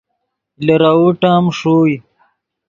لیروؤ 0.65 1.05
ٹیم 1.21 1.43
ݰوئے 1.57 1.95